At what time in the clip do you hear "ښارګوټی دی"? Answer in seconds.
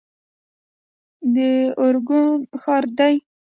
2.61-3.17